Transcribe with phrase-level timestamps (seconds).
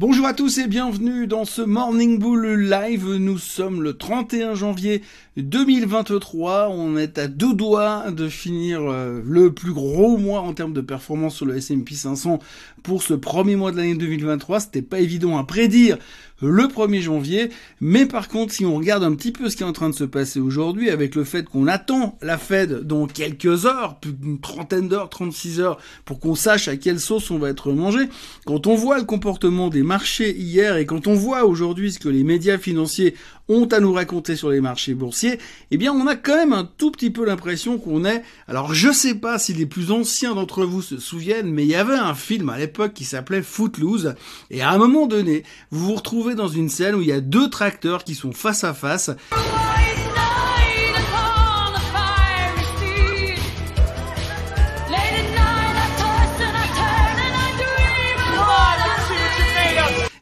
[0.00, 3.06] Bonjour à tous et bienvenue dans ce Morning Bull Live.
[3.06, 5.02] Nous sommes le 31 janvier
[5.36, 6.68] 2023.
[6.70, 10.80] On est à deux doigts de finir euh, le plus gros mois en termes de
[10.80, 12.40] performance sur le S&P 500
[12.82, 14.58] pour ce premier mois de l'année 2023.
[14.58, 15.98] C'était pas évident à prédire
[16.40, 17.50] le 1er janvier.
[17.80, 19.94] Mais par contre, si on regarde un petit peu ce qui est en train de
[19.94, 24.88] se passer aujourd'hui, avec le fait qu'on attend la Fed dans quelques heures, d'une trentaine
[24.88, 28.08] d'heures, 36 heures, pour qu'on sache à quelle sauce on va être mangé,
[28.44, 32.08] quand on voit le comportement des marchés hier et quand on voit aujourd'hui ce que
[32.08, 33.14] les médias financiers
[33.48, 35.38] ont à nous raconter sur les marchés boursiers,
[35.70, 38.92] eh bien on a quand même un tout petit peu l'impression qu'on est, alors je
[38.92, 42.14] sais pas si les plus anciens d'entre vous se souviennent, mais il y avait un
[42.14, 44.14] film à l'époque qui s'appelait Footloose,
[44.50, 47.20] et à un moment donné, vous vous retrouvez dans une scène où il y a
[47.20, 49.10] deux tracteurs qui sont face à face.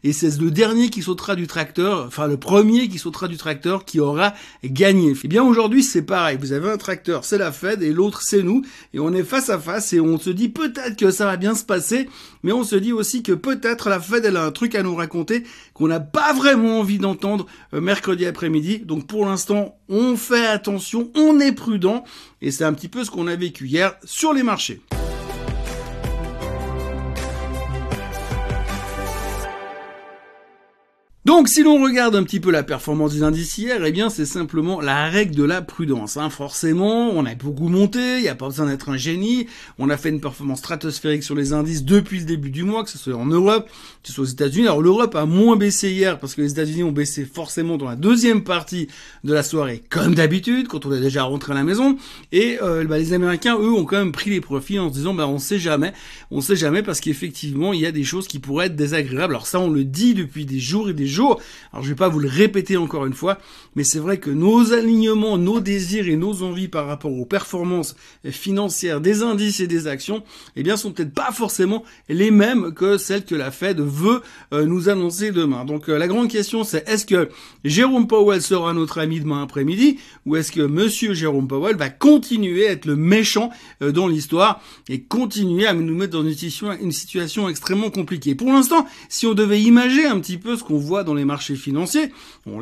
[0.05, 3.85] Et c'est le dernier qui sautera du tracteur, enfin le premier qui sautera du tracteur
[3.85, 5.15] qui aura gagné.
[5.23, 8.43] Eh bien aujourd'hui c'est pareil, vous avez un tracteur, c'est la Fed et l'autre c'est
[8.43, 8.63] nous
[8.95, 11.55] et on est face à face et on se dit peut-être que ça va bien
[11.55, 12.09] se passer,
[12.43, 14.95] mais on se dit aussi que peut-être la Fed elle a un truc à nous
[14.95, 18.81] raconter qu'on n'a pas vraiment envie d'entendre euh, mercredi après-midi.
[18.81, 22.05] Donc pour l'instant, on fait attention, on est prudent
[22.41, 24.81] et c'est un petit peu ce qu'on a vécu hier sur les marchés.
[31.33, 34.27] Donc si l'on regarde un petit peu la performance des indices hier, eh bien c'est
[34.27, 36.19] simplement la règle de la prudence.
[36.19, 36.29] Hein.
[36.29, 39.47] Forcément, on a beaucoup monté, il n'y a pas besoin d'être un génie,
[39.79, 42.91] on a fait une performance stratosphérique sur les indices depuis le début du mois, que
[42.91, 43.67] ce soit en Europe,
[44.03, 44.67] que ce soit aux États-Unis.
[44.67, 47.97] Alors l'Europe a moins baissé hier parce que les États-Unis ont baissé forcément dans la
[47.97, 48.89] deuxième partie
[49.25, 51.97] de la soirée, comme d'habitude, quand on est déjà rentré à la maison.
[52.33, 55.15] Et euh, bah, les Américains, eux, ont quand même pris les profits en se disant,
[55.15, 55.95] bah on sait jamais,
[56.31, 59.33] on sait jamais parce qu'effectivement il y a des choses qui pourraient être désagréables.
[59.33, 61.22] Alors ça, on le dit depuis des jours et des jours.
[61.73, 63.39] Alors je vais pas vous le répéter encore une fois,
[63.77, 67.97] mais c'est vrai que nos alignements, nos désirs et nos envies par rapport aux performances
[68.31, 70.23] financières des indices et des actions,
[70.57, 74.65] eh bien sont peut-être pas forcément les mêmes que celles que la Fed veut euh,
[74.67, 75.65] nous annoncer demain.
[75.65, 77.29] Donc euh, la grande question c'est est-ce que
[77.65, 82.69] Jérôme Powell sera notre ami demain après-midi ou est-ce que monsieur Jérôme Powell va continuer
[82.69, 83.51] à être le méchant
[83.83, 88.35] euh, dans l'histoire et continuer à nous mettre dans une situation, une situation extrêmement compliquée?
[88.35, 91.57] Pour l'instant, si on devait imaginer un petit peu ce qu'on voit dans les marchés
[91.57, 92.13] financiers.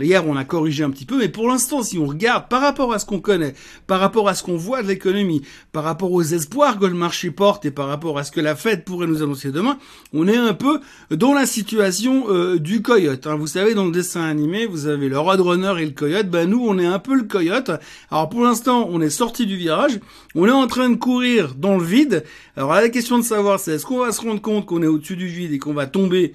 [0.00, 2.92] Hier, on a corrigé un petit peu, mais pour l'instant, si on regarde par rapport
[2.92, 3.54] à ce qu'on connaît,
[3.86, 7.30] par rapport à ce qu'on voit de l'économie, par rapport aux espoirs que le marché
[7.30, 9.78] porte et par rapport à ce que la Fed pourrait nous annoncer demain,
[10.12, 10.80] on est un peu
[11.10, 13.26] dans la situation euh, du coyote.
[13.26, 13.36] Hein.
[13.36, 16.28] Vous savez, dans le dessin animé, vous avez le roadrunner et le coyote.
[16.28, 17.70] Ben nous, on est un peu le coyote.
[18.10, 20.00] Alors pour l'instant, on est sorti du virage,
[20.34, 22.24] on est en train de courir dans le vide.
[22.56, 25.16] Alors la question de savoir, c'est est-ce qu'on va se rendre compte qu'on est au-dessus
[25.16, 26.34] du vide et qu'on va tomber?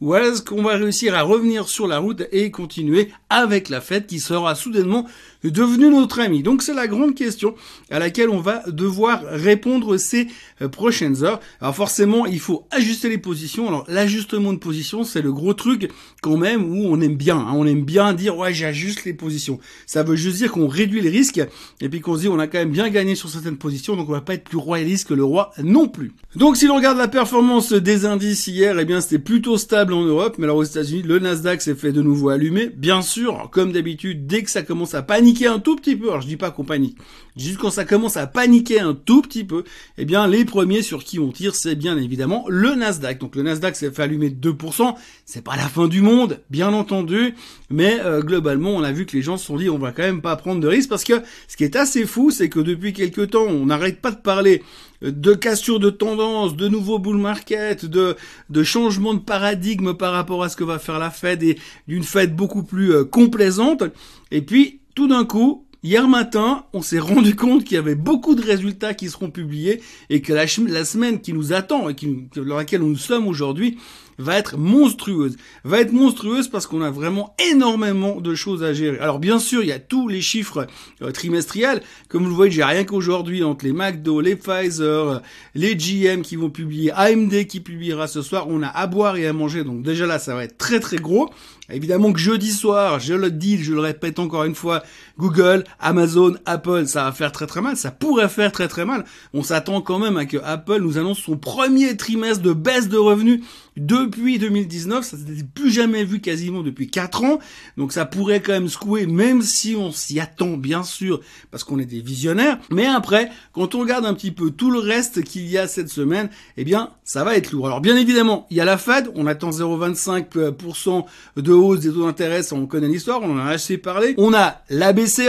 [0.00, 4.06] Ou est-ce qu'on va réussir à revenir sur la route et continuer avec la fête
[4.06, 5.06] qui sera soudainement
[5.50, 7.54] devenu notre ami Donc c'est la grande question
[7.90, 10.28] à laquelle on va devoir répondre ces
[10.62, 11.40] euh, prochaines heures.
[11.60, 13.68] Alors forcément, il faut ajuster les positions.
[13.68, 15.90] Alors l'ajustement de position, c'est le gros truc
[16.22, 17.38] quand même où on aime bien.
[17.38, 17.52] Hein.
[17.54, 19.58] On aime bien dire ouais j'ajuste les positions.
[19.86, 21.40] Ça veut juste dire qu'on réduit les risques
[21.80, 24.08] et puis qu'on se dit on a quand même bien gagné sur certaines positions, donc
[24.08, 26.12] on va pas être plus royaliste que le roi non plus.
[26.34, 30.04] Donc si l'on regarde la performance des indices hier, eh bien c'était plutôt stable en
[30.04, 32.70] Europe, mais alors aux États-Unis, le Nasdaq s'est fait de nouveau allumer.
[32.74, 36.20] Bien sûr, comme d'habitude, dès que ça commence à paniquer un tout petit peu, alors
[36.20, 36.96] je dis pas qu'on panique,
[37.36, 39.64] juste quand ça commence à paniquer un tout petit peu,
[39.98, 43.18] eh bien les premiers sur qui on tire, c'est bien évidemment le Nasdaq.
[43.18, 46.72] Donc le Nasdaq s'est fait allumer de 2%, c'est pas la fin du monde, bien
[46.72, 47.34] entendu,
[47.70, 50.02] mais euh, globalement on a vu que les gens se sont dit on va quand
[50.02, 51.14] même pas prendre de risques parce que
[51.48, 54.62] ce qui est assez fou, c'est que depuis quelques temps on n'arrête pas de parler
[55.02, 58.16] de cassure de tendance, de nouveaux bull market, de,
[58.50, 61.58] de changement de paradigme par rapport à ce que va faire la Fed et
[61.88, 63.84] d'une Fed beaucoup plus euh, complaisante.
[64.30, 68.34] Et puis, tout d'un coup, Hier matin, on s'est rendu compte qu'il y avait beaucoup
[68.34, 69.80] de résultats qui seront publiés
[70.10, 73.78] et que la, semaine qui nous attend et qui, dans laquelle nous sommes aujourd'hui
[74.18, 75.36] va être monstrueuse.
[75.64, 78.98] Va être monstrueuse parce qu'on a vraiment énormément de choses à gérer.
[78.98, 80.66] Alors bien sûr, il y a tous les chiffres
[81.02, 81.82] euh, trimestriels.
[82.08, 85.22] Comme vous le voyez, j'ai rien qu'aujourd'hui entre les McDo, les Pfizer,
[85.54, 88.46] les GM qui vont publier, AMD qui publiera ce soir.
[88.48, 89.64] On a à boire et à manger.
[89.64, 91.30] Donc déjà là, ça va être très très gros.
[91.68, 94.84] Évidemment que jeudi soir, je le dis, je le répète encore une fois,
[95.18, 99.04] Google, Amazon, Apple, ça va faire très très mal, ça pourrait faire très très mal.
[99.34, 102.98] On s'attend quand même à que Apple nous annonce son premier trimestre de baisse de
[102.98, 103.40] revenus
[103.76, 105.04] depuis 2019.
[105.04, 107.38] Ça s'était plus jamais vu quasiment depuis 4 ans.
[107.76, 111.20] Donc ça pourrait quand même secouer, même si on s'y attend bien sûr,
[111.50, 112.58] parce qu'on est des visionnaires.
[112.70, 115.88] Mais après, quand on regarde un petit peu tout le reste qu'il y a cette
[115.88, 117.66] semaine, eh bien, ça va être lourd.
[117.66, 121.04] Alors bien évidemment, il y a la Fed, on attend 0,25%
[121.36, 124.14] de hausse des taux d'intérêt, on connaît l'histoire, on en a assez parlé.
[124.18, 125.20] On a la BCE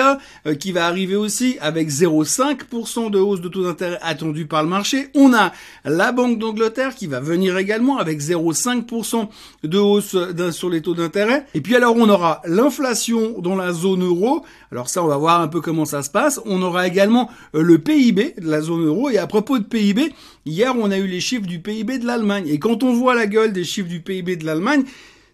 [0.46, 4.70] euh, qui va arriver aussi avec 0,5% de hausse de taux d'intérêt attendu par le
[4.70, 5.10] marché.
[5.16, 5.52] On a
[5.86, 9.28] la Banque d'Angleterre qui va venir également avec 0,5%
[9.64, 10.16] de hausse
[10.52, 11.46] sur les taux d'intérêt.
[11.54, 14.44] Et puis alors on aura l'inflation dans la zone euro.
[14.72, 16.40] Alors ça, on va voir un peu comment ça se passe.
[16.46, 19.10] On aura également euh, le PIB de la zone euro.
[19.10, 20.14] Et à propos de PIB,
[20.46, 22.46] hier on a eu les chiffres du PIB de l'Allemagne.
[22.48, 24.84] Et quand on voit la gueule des chiffres du PIB de l'Allemagne,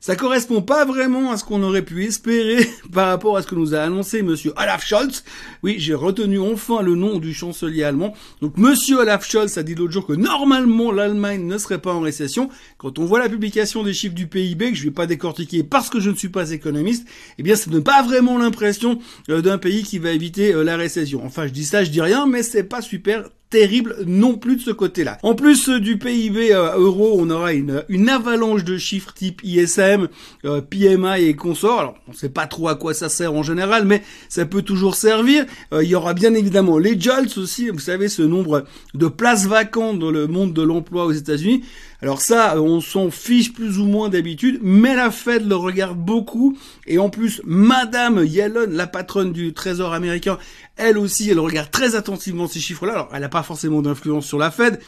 [0.03, 3.55] ça correspond pas vraiment à ce qu'on aurait pu espérer par rapport à ce que
[3.55, 5.23] nous a annoncé monsieur Olaf Scholz.
[5.63, 8.13] Oui, j'ai retenu enfin le nom du chancelier allemand.
[8.41, 12.01] Donc monsieur Olaf Scholz a dit l'autre jour que normalement l'Allemagne ne serait pas en
[12.01, 12.49] récession.
[12.77, 15.89] Quand on voit la publication des chiffres du PIB que je vais pas décortiquer parce
[15.89, 17.07] que je ne suis pas économiste,
[17.37, 20.65] eh bien ça ne donne pas vraiment l'impression euh, d'un pays qui va éviter euh,
[20.65, 21.21] la récession.
[21.23, 24.61] Enfin, je dis ça, je dis rien, mais c'est pas super terrible non plus de
[24.61, 25.19] ce côté-là.
[25.21, 29.41] En plus euh, du PIB euh, euro, on aura une, une avalanche de chiffres type
[29.43, 30.07] ISM,
[30.43, 31.79] euh, PMI et consorts.
[31.79, 34.95] Alors, on sait pas trop à quoi ça sert en général, mais ça peut toujours
[34.95, 35.45] servir.
[35.71, 38.65] il y aura bien évidemment les JOLTS aussi, vous savez, ce nombre
[38.95, 41.63] de places vacantes dans le monde de l'emploi aux États-Unis.
[42.03, 46.57] Alors ça, on s'en fiche plus ou moins d'habitude, mais la Fed le regarde beaucoup.
[46.85, 50.37] Et en plus, Madame Yellen, la patronne du Trésor américain,
[50.75, 52.93] elle aussi, elle regarde très attentivement ces chiffres-là.
[52.93, 54.79] Alors, elle n'a pas forcément d'influence sur la Fed,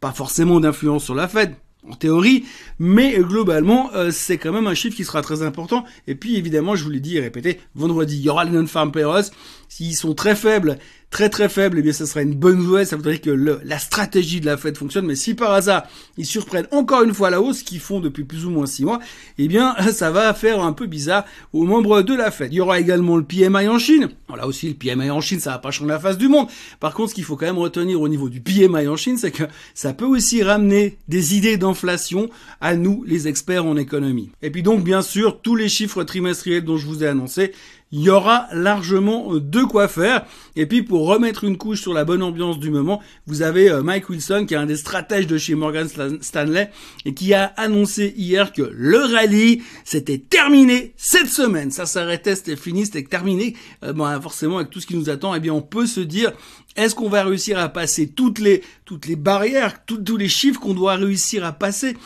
[0.00, 1.54] pas forcément d'influence sur la Fed,
[1.88, 2.44] en théorie,
[2.78, 5.84] mais globalement, euh, c'est quand même un chiffre qui sera très important.
[6.06, 8.92] Et puis, évidemment, je vous l'ai dit et répété, vendredi, il y aura les non-farm
[8.92, 9.24] payrolls.
[9.68, 10.78] S'ils sont très faibles,
[11.12, 14.40] très très faible, eh bien ça sera une bonne nouvelle, ça voudrait que la stratégie
[14.40, 15.84] de la Fed fonctionne, mais si par hasard
[16.16, 18.98] ils surprennent encore une fois la hausse qu'ils font depuis plus ou moins six mois,
[19.38, 22.52] eh bien ça va faire un peu bizarre aux membres de la Fed.
[22.52, 24.08] Il y aura également le PMI en Chine.
[24.34, 26.48] Là aussi, le PMI en Chine, ça va pas changer la face du monde.
[26.80, 29.30] Par contre, ce qu'il faut quand même retenir au niveau du PMI en Chine, c'est
[29.30, 29.42] que
[29.74, 32.30] ça peut aussi ramener des idées d'inflation
[32.62, 34.30] à nous, les experts en économie.
[34.40, 37.52] Et puis donc, bien sûr, tous les chiffres trimestriels dont je vous ai annoncé,
[37.92, 40.24] il y aura largement euh, de quoi faire.
[40.56, 43.82] Et puis pour remettre une couche sur la bonne ambiance du moment, vous avez euh,
[43.82, 45.88] Mike Wilson qui est un des stratèges de chez Morgan
[46.20, 46.70] Stanley
[47.04, 51.70] et qui a annoncé hier que le rallye c'était terminé cette semaine.
[51.70, 53.54] Ça s'arrêtait, c'était fini, c'était terminé.
[53.84, 56.32] Euh, bon, forcément avec tout ce qui nous attend, eh bien on peut se dire
[56.76, 60.74] est-ce qu'on va réussir à passer toutes les toutes les barrières, tous les chiffres qu'on
[60.74, 61.96] doit réussir à passer?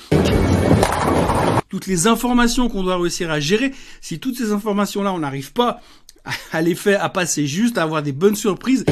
[1.68, 5.80] Toutes les informations qu'on doit réussir à gérer, si toutes ces informations-là, on n'arrive pas
[6.52, 8.84] à les faire, à passer juste, à avoir des bonnes surprises,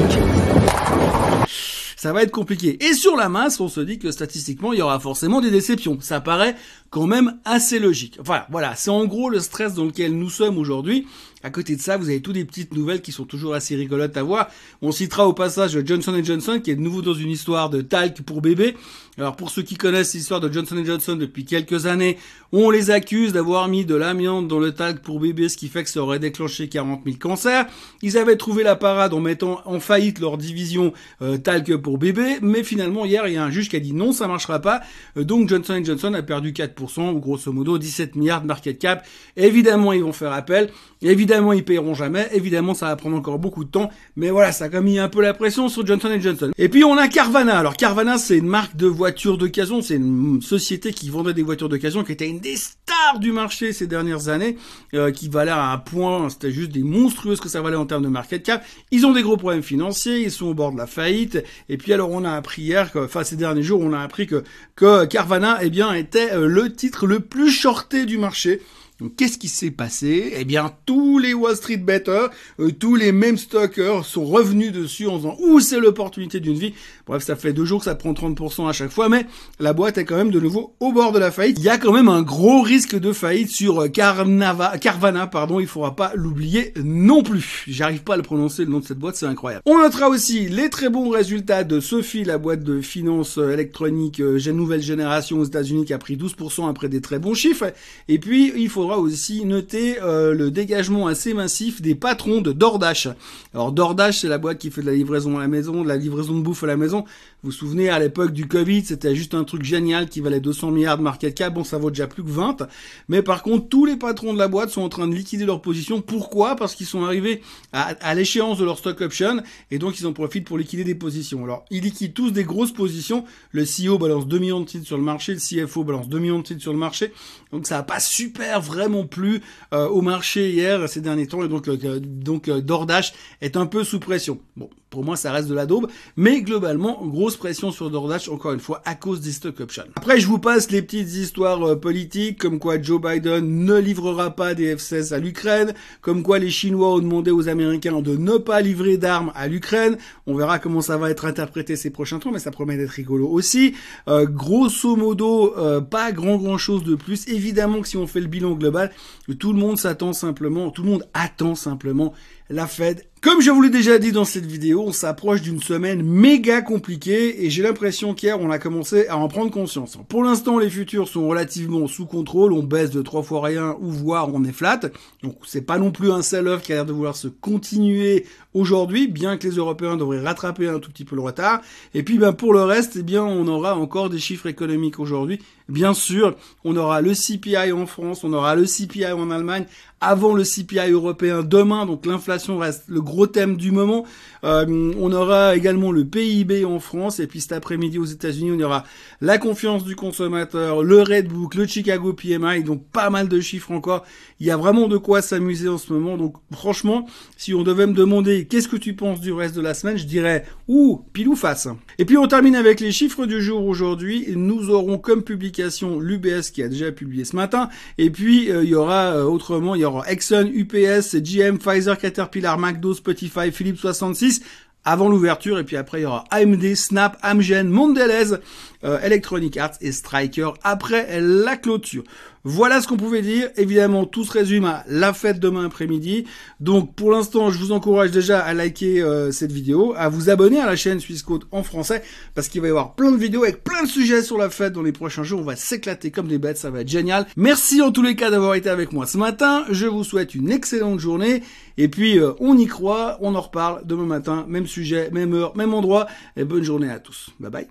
[2.05, 2.77] ça va être compliqué.
[2.85, 5.97] Et sur la masse, on se dit que statistiquement, il y aura forcément des déceptions.
[6.01, 6.55] Ça paraît
[6.91, 8.17] quand même assez logique.
[8.21, 11.07] Enfin, voilà, c'est en gros le stress dans lequel nous sommes aujourd'hui.
[11.45, 14.17] À côté de ça, vous avez toutes des petites nouvelles qui sont toujours assez rigolotes
[14.17, 14.49] à voir.
[14.81, 18.23] On citera au passage Johnson Johnson qui est de nouveau dans une histoire de talc
[18.23, 18.75] pour bébé.
[19.19, 22.17] Alors pour ceux qui connaissent l'histoire de Johnson Johnson depuis quelques années,
[22.51, 25.83] on les accuse d'avoir mis de l'amiante dans le talc pour bébé, ce qui fait
[25.83, 27.67] que ça aurait déclenché 40 000 cancers.
[28.01, 32.39] Ils avaient trouvé la parade en mettant en faillite leur division euh, talc pour bébé,
[32.41, 34.81] mais finalement hier il y a un juge qui a dit non, ça marchera pas.
[35.15, 39.05] Euh, donc Johnson Johnson a perdu 4% ou grosso modo 17 milliards de market cap.
[39.37, 40.71] Évidemment ils vont faire appel.
[41.01, 42.27] Évidemment, ils paieront jamais.
[42.33, 43.89] Évidemment, ça va prendre encore beaucoup de temps.
[44.15, 46.51] Mais voilà, ça a quand même mis un peu la pression sur Johnson Johnson.
[46.57, 47.57] Et puis, on a Carvana.
[47.57, 49.81] Alors, Carvana, c'est une marque de voitures d'occasion.
[49.81, 53.73] C'est une société qui vendait des voitures d'occasion, qui était une des stars du marché
[53.73, 54.57] ces dernières années,
[54.93, 58.03] euh, qui valait à un point, c'était juste des monstrueuses que ça valait en termes
[58.03, 58.65] de market cap.
[58.91, 60.21] Ils ont des gros problèmes financiers.
[60.21, 61.43] Ils sont au bord de la faillite.
[61.69, 64.43] Et puis, alors, on a appris hier, enfin, ces derniers jours, on a appris que,
[64.75, 68.61] que Carvana, eh bien, était euh, le titre le plus shorté du marché.
[68.99, 70.33] Donc qu'est-ce qui s'est passé?
[70.37, 75.07] Eh bien, tous les Wall Street betters, euh, tous les mêmes stockers sont revenus dessus
[75.07, 76.73] en disant ouh c'est l'opportunité d'une vie.
[77.05, 79.25] Bref, ça fait deux jours que ça prend 30% à chaque fois, mais
[79.59, 81.57] la boîte est quand même de nouveau au bord de la faillite.
[81.59, 85.59] Il y a quand même un gros risque de faillite sur euh, Carnava, Carvana, pardon.
[85.59, 87.65] Il faudra pas l'oublier non plus.
[87.67, 89.61] J'arrive pas à le prononcer le nom de cette boîte, c'est incroyable.
[89.65, 94.21] On notera aussi les très bons résultats de Sophie, la boîte de finances euh, électronique
[94.55, 97.73] nouvelle génération aux États-Unis qui a pris 12% après des très bons chiffres.
[98.07, 103.09] Et puis il faut aussi noté euh, le dégagement assez massif des patrons de DoorDash.
[103.53, 105.97] Alors DoorDash, c'est la boîte qui fait de la livraison à la maison, de la
[105.97, 107.03] livraison de bouffe à la maison.
[107.45, 110.71] Vous vous souvenez, à l'époque du Covid, c'était juste un truc génial qui valait 200
[110.71, 111.53] milliards de market cap.
[111.53, 112.67] Bon, ça vaut déjà plus que 20.
[113.07, 115.61] Mais par contre, tous les patrons de la boîte sont en train de liquider leur
[115.61, 116.01] position.
[116.01, 116.55] Pourquoi?
[116.55, 120.45] Parce qu'ils sont arrivés à, l'échéance de leur stock option et donc ils en profitent
[120.45, 121.43] pour liquider des positions.
[121.43, 123.25] Alors, ils liquident tous des grosses positions.
[123.51, 126.39] Le CEO balance 2 millions de titres sur le marché, le CFO balance 2 millions
[126.39, 127.13] de titres sur le marché.
[127.51, 128.74] Donc ça n'a pas super vraiment
[129.09, 129.41] plu
[129.73, 133.65] euh, au marché hier ces derniers temps et donc euh, donc euh, DoorDash est un
[133.65, 134.39] peu sous pression.
[134.55, 138.53] Bon, pour moi ça reste de la daube, mais globalement grosse pression sur DoorDash encore
[138.53, 139.83] une fois à cause des stock options.
[139.97, 144.53] Après je vous passe les petites histoires politiques comme quoi Joe Biden ne livrera pas
[144.53, 148.61] des F-16 à l'Ukraine, comme quoi les Chinois ont demandé aux Américains de ne pas
[148.61, 149.97] livrer d'armes à l'Ukraine.
[150.27, 153.27] On verra comment ça va être interprété ces prochains temps, mais ça promet d'être rigolo
[153.27, 153.75] aussi.
[154.07, 155.53] grosso modo,
[155.89, 157.27] pas grand grand chose de plus.
[157.27, 158.93] Évidemment que si on fait le bilan global,
[159.39, 162.13] tout le monde s'attend simplement, tout le monde attend simplement
[162.49, 163.03] la Fed.
[163.25, 167.43] Comme je vous l'ai déjà dit dans cette vidéo, on s'approche d'une semaine méga compliquée
[167.43, 169.97] et j'ai l'impression qu'hier on a commencé à en prendre conscience.
[170.09, 173.89] Pour l'instant, les futurs sont relativement sous contrôle, on baisse de trois fois rien ou
[173.89, 174.79] voire on est flat.
[175.23, 179.07] Donc c'est pas non plus un sell-off qui a l'air de vouloir se continuer aujourd'hui,
[179.07, 181.61] bien que les Européens devraient rattraper un tout petit peu le retard.
[181.95, 185.39] Et puis ben pour le reste, eh bien on aura encore des chiffres économiques aujourd'hui.
[185.67, 189.65] Bien sûr, on aura le CPI en France, on aura le CPI en Allemagne,
[189.99, 194.05] avant le CPI européen demain, donc l'inflation reste le gros thème du moment.
[194.43, 198.63] Euh, on aura également le PIB en France, et puis cet après-midi aux États-Unis, on
[198.63, 198.83] aura
[199.21, 204.05] la confiance du consommateur, le Redbook, le Chicago PMI, donc pas mal de chiffres encore.
[204.39, 206.17] Il y a vraiment de quoi s'amuser en ce moment.
[206.17, 207.07] Donc franchement,
[207.37, 210.05] si on devait me demander qu'est-ce que tu penses du reste de la semaine, je
[210.05, 211.67] dirais ouh, pile ou face.
[211.97, 214.25] Et puis on termine avec les chiffres du jour aujourd'hui.
[214.35, 218.69] Nous aurons comme publication l'UBS qui a déjà publié ce matin, et puis euh, il
[218.69, 223.77] y aura euh, autrement, il y aura Exxon, UPS, GM, Pfizer, Caterpillar, McDo, Spotify, Philips
[223.77, 224.41] 66
[224.85, 228.37] avant l'ouverture et puis après il y aura AMD, Snap, Amgen, Mondelez,
[228.83, 232.03] euh, Electronic Arts et Striker après la clôture.
[232.47, 233.49] Voilà ce qu'on pouvait dire.
[233.57, 236.25] Évidemment, tout se résume à la fête demain après-midi.
[236.59, 240.59] Donc pour l'instant, je vous encourage déjà à liker euh, cette vidéo, à vous abonner
[240.59, 242.03] à la chaîne Suisse en français,
[242.35, 244.73] parce qu'il va y avoir plein de vidéos avec plein de sujets sur la fête
[244.73, 245.39] dans les prochains jours.
[245.39, 247.25] On va s'éclater comme des bêtes, ça va être génial.
[247.35, 249.65] Merci en tous les cas d'avoir été avec moi ce matin.
[249.71, 251.41] Je vous souhaite une excellente journée.
[251.77, 255.55] Et puis euh, on y croit, on en reparle demain matin, même sujet, même heure,
[255.55, 256.07] même endroit.
[256.35, 257.29] Et bonne journée à tous.
[257.39, 257.67] Bye bye.